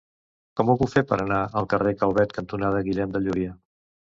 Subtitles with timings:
[0.59, 3.55] Com ho puc fer per anar al carrer Calvet cantonada Guillem de Llúria?